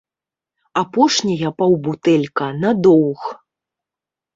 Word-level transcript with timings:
Апошняя 0.81 1.53
паўбутэлька 1.61 2.45
на 2.67 2.77
доўг. 2.85 3.21